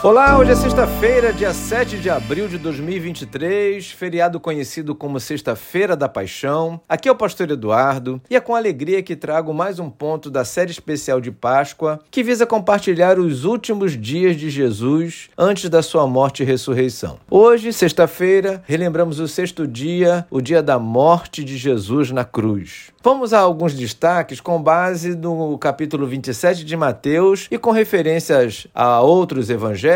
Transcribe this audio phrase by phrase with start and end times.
[0.00, 6.08] Olá, hoje é sexta-feira, dia 7 de abril de 2023, feriado conhecido como Sexta-feira da
[6.08, 6.80] Paixão.
[6.88, 10.44] Aqui é o pastor Eduardo e é com alegria que trago mais um ponto da
[10.44, 16.06] série especial de Páscoa que visa compartilhar os últimos dias de Jesus antes da sua
[16.06, 17.18] morte e ressurreição.
[17.28, 22.92] Hoje, sexta-feira, relembramos o sexto dia, o dia da morte de Jesus na cruz.
[23.02, 29.00] Vamos a alguns destaques com base no capítulo 27 de Mateus e com referências a
[29.00, 29.87] outros evangelhos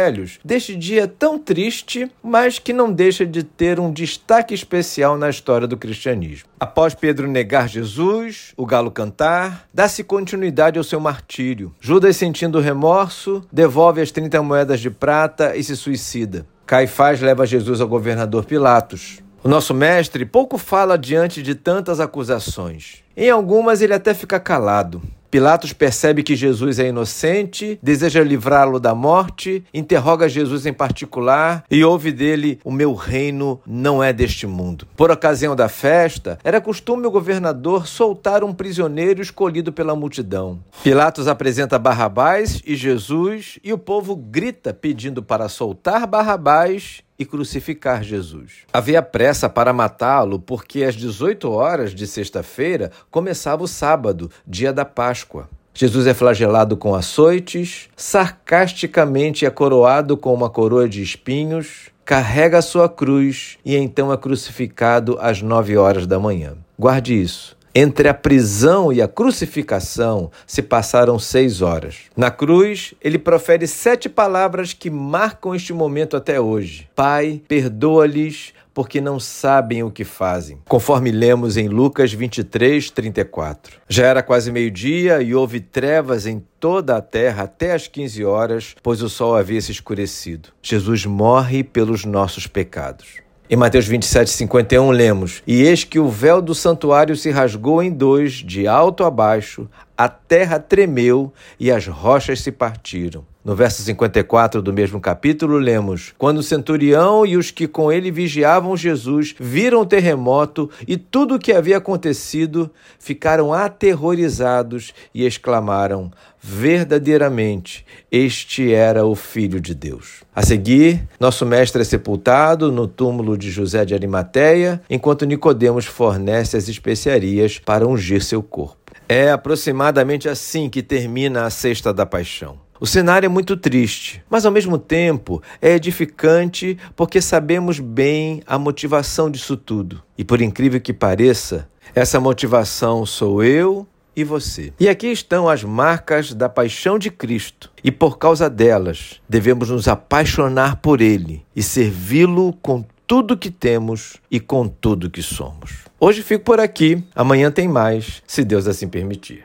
[0.44, 5.66] deste dia tão triste, mas que não deixa de ter um destaque especial na história
[5.66, 6.48] do cristianismo.
[6.58, 11.74] Após Pedro negar Jesus, o galo cantar, dá-se continuidade ao seu martírio.
[11.80, 16.46] Judas, sentindo remorso, devolve as 30 moedas de prata e se suicida.
[16.66, 19.18] Caifás leva Jesus ao governador Pilatos.
[19.44, 23.02] O nosso mestre pouco fala diante de tantas acusações.
[23.16, 25.02] Em algumas ele até fica calado.
[25.32, 31.82] Pilatos percebe que Jesus é inocente, deseja livrá-lo da morte, interroga Jesus em particular e
[31.82, 34.86] ouve dele: O meu reino não é deste mundo.
[34.94, 40.60] Por ocasião da festa, era costume o governador soltar um prisioneiro escolhido pela multidão.
[40.82, 48.02] Pilatos apresenta Barrabás e Jesus, e o povo grita pedindo para soltar Barrabás e crucificar
[48.02, 48.64] Jesus.
[48.72, 54.84] Havia pressa para matá-lo porque às 18 horas de sexta-feira começava o sábado, dia da
[54.84, 55.48] Páscoa.
[55.74, 62.62] Jesus é flagelado com açoites, sarcasticamente é coroado com uma coroa de espinhos, carrega a
[62.62, 66.56] sua cruz e então é crucificado às nove horas da manhã.
[66.78, 67.56] Guarde isso.
[67.74, 72.00] Entre a prisão e a crucificação se passaram seis horas.
[72.14, 79.00] Na cruz, ele profere sete palavras que marcam este momento até hoje: Pai, perdoa-lhes, porque
[79.00, 80.58] não sabem o que fazem.
[80.68, 83.80] Conforme lemos em Lucas 23, 34.
[83.88, 88.74] Já era quase meio-dia e houve trevas em toda a terra até as 15 horas,
[88.82, 90.50] pois o sol havia se escurecido.
[90.62, 93.21] Jesus morre pelos nossos pecados.
[93.50, 97.90] Em Mateus 27, 51, lemos: E eis que o véu do santuário se rasgou em
[97.90, 103.24] dois, de alto a baixo, a terra tremeu e as rochas se partiram.
[103.44, 108.08] No verso 54 do mesmo capítulo, lemos: Quando o centurião e os que com ele
[108.08, 112.70] vigiavam Jesus viram o terremoto e tudo o que havia acontecido,
[113.00, 116.08] ficaram aterrorizados e exclamaram:
[116.40, 120.22] Verdadeiramente, este era o Filho de Deus.
[120.32, 126.56] A seguir, nosso mestre é sepultado no túmulo de José de Arimateia, enquanto Nicodemos fornece
[126.56, 128.92] as especiarias para ungir seu corpo.
[129.08, 132.61] É aproximadamente assim que termina a Sexta da Paixão.
[132.82, 138.58] O cenário é muito triste, mas ao mesmo tempo é edificante porque sabemos bem a
[138.58, 140.02] motivação disso tudo.
[140.18, 144.72] E por incrível que pareça, essa motivação sou eu e você.
[144.80, 147.70] E aqui estão as marcas da paixão de Cristo.
[147.84, 154.16] E por causa delas, devemos nos apaixonar por Ele e servi-lo com tudo que temos
[154.28, 155.84] e com tudo que somos.
[156.00, 159.44] Hoje fico por aqui, amanhã tem mais, se Deus assim permitir.